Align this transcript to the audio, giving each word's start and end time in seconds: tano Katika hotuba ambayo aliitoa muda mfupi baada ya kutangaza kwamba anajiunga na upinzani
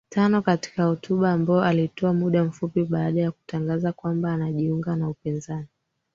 tano 0.09 0.41
Katika 0.41 0.83
hotuba 0.83 1.31
ambayo 1.31 1.61
aliitoa 1.61 2.13
muda 2.13 2.43
mfupi 2.43 2.83
baada 2.83 3.21
ya 3.21 3.31
kutangaza 3.31 3.93
kwamba 3.93 4.33
anajiunga 4.33 4.95
na 4.95 5.09
upinzani 5.09 5.67